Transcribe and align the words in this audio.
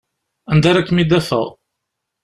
Anda 0.51 0.67
ara 0.69 0.85
kem-id-afeɣ? 0.87 1.47